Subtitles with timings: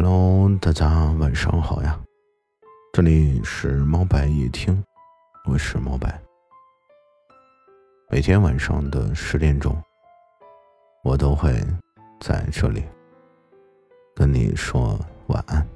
[0.00, 1.98] Hello，大家晚上好呀！
[2.92, 4.80] 这里是猫白夜听，
[5.44, 6.22] 我是猫白。
[8.08, 9.76] 每天晚上的十点钟，
[11.02, 11.52] 我都会
[12.20, 12.84] 在这里
[14.14, 15.66] 跟你说晚安。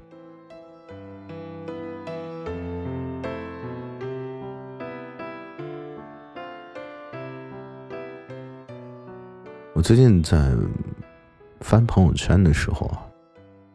[9.73, 10.55] 我最近在
[11.59, 13.09] 翻朋友圈的时候啊。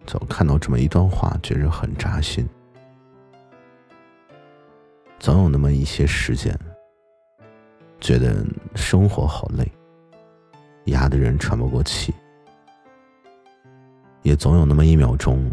[0.08, 2.48] 总看到这么一段话，觉着很扎心。
[5.18, 6.58] 总有那么一些时间，
[8.00, 8.42] 觉得
[8.74, 9.70] 生活好累，
[10.86, 12.10] 压得人喘不过气；
[14.22, 15.52] 也总有那么一秒钟，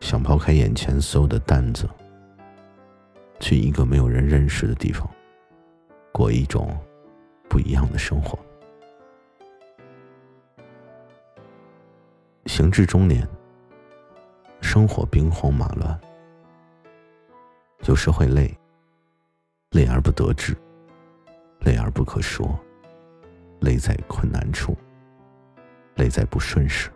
[0.00, 1.86] 想抛开眼前所有的担子，
[3.40, 5.06] 去一个没有人认识的地方，
[6.12, 6.74] 过一种
[7.46, 8.38] 不一样的生活。
[12.46, 13.28] 行至中年。
[14.60, 15.98] 生活兵荒马乱，
[17.84, 18.54] 有时会累，
[19.70, 20.56] 累而不得志，
[21.60, 22.58] 累而不可说，
[23.60, 24.76] 累在困难处，
[25.94, 26.90] 累在不顺时。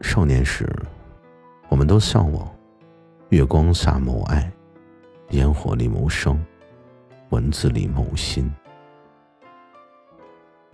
[0.00, 0.68] 少年时，
[1.68, 2.50] 我们都向往
[3.28, 4.50] 月光下谋爱，
[5.30, 6.44] 烟火里谋生，
[7.28, 8.52] 文字里谋心，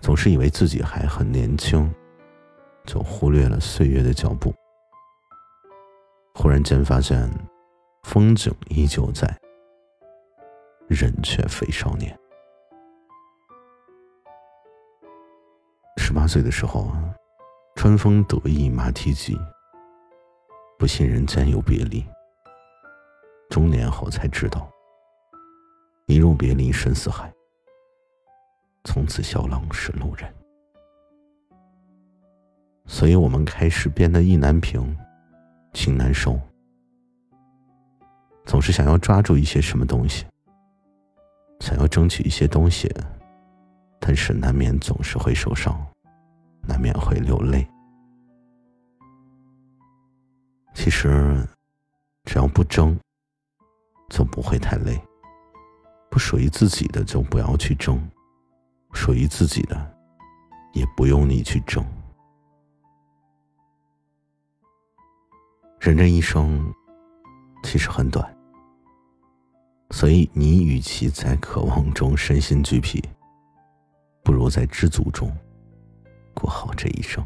[0.00, 1.92] 总是以为自己还很年轻。
[2.86, 4.54] 就忽略了岁月的脚步，
[6.34, 7.28] 忽然间发现，
[8.04, 9.26] 风景依旧在，
[10.88, 12.16] 人却非少年。
[15.96, 16.92] 十八岁的时候，
[17.74, 19.36] 春风得意马蹄疾，
[20.78, 22.06] 不信人间有别离。
[23.50, 24.70] 中年后才知道，
[26.06, 27.32] 一入别离深似海，
[28.84, 30.32] 从此小浪是路人。
[32.86, 34.96] 所以我们开始变得意难平，
[35.72, 36.38] 情难收，
[38.44, 40.24] 总是想要抓住一些什么东西，
[41.60, 42.88] 想要争取一些东西，
[43.98, 45.84] 但是难免总是会受伤，
[46.62, 47.66] 难免会流泪。
[50.74, 51.44] 其实，
[52.24, 52.96] 只要不争，
[54.10, 54.96] 就不会太累。
[56.08, 58.00] 不属于自己的就不要去争，
[58.92, 59.94] 属于自己的，
[60.72, 61.84] 也不用你去争。
[65.78, 66.72] 人这一生
[67.62, 68.36] 其实很短，
[69.90, 73.02] 所以你与其在渴望中身心俱疲，
[74.24, 75.30] 不如在知足中
[76.34, 77.24] 过好这一生。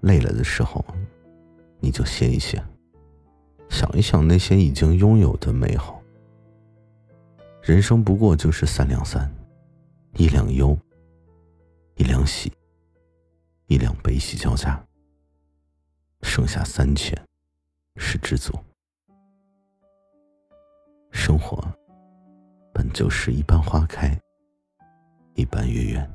[0.00, 0.84] 累了的时候，
[1.80, 2.62] 你就歇一歇，
[3.68, 6.00] 想一想那些已经拥有的美好。
[7.62, 9.32] 人生不过就是三两三，
[10.14, 10.76] 一两忧，
[11.96, 12.52] 一两喜，
[13.66, 14.80] 一两悲喜交加。
[16.22, 17.16] 剩下三千，
[17.96, 18.52] 是知足。
[21.10, 21.62] 生活
[22.72, 24.18] 本就是一半花开，
[25.34, 26.10] 一半月圆，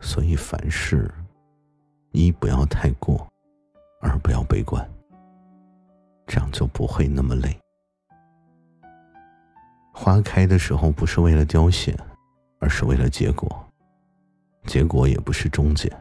[0.00, 1.12] 所以凡事
[2.12, 3.28] 一不要太过，
[4.00, 4.88] 二不要悲观，
[6.26, 7.54] 这样就不会那么累。
[9.92, 11.94] 花开的时候不是为了凋谢，
[12.58, 13.48] 而是为了结果；
[14.66, 15.94] 结果也不是终结。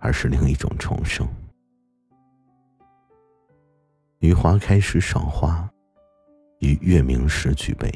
[0.00, 1.28] 而是另一种重生。
[4.18, 5.70] 于花开时赏花，
[6.58, 7.88] 于月明时举杯，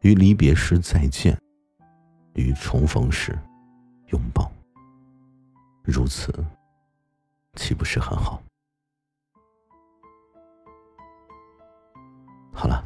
[0.00, 1.38] 于离别时再见，
[2.34, 3.38] 于重逢时
[4.08, 4.50] 拥抱。
[5.84, 6.32] 如此，
[7.54, 8.42] 岂不是很好？
[12.52, 12.82] 好了，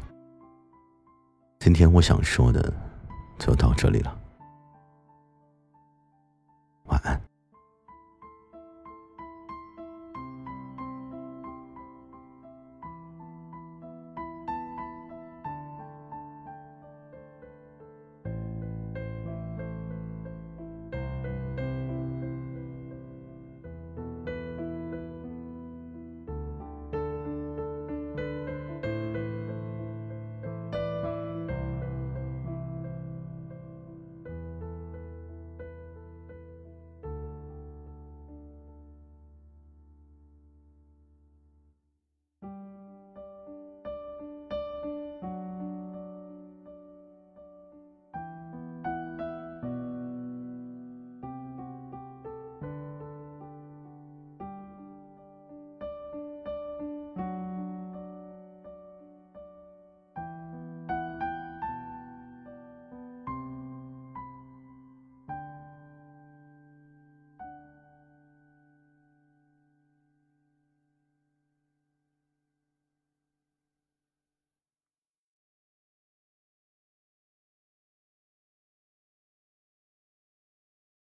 [1.59, 2.71] 今天我想说的
[3.39, 4.20] 就到这里了。